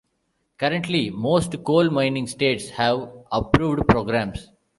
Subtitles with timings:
[0.57, 4.49] Currently, most coal-mining states have approved programs.